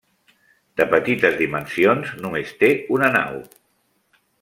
[0.81, 3.41] De petites dimensions, només té una nau.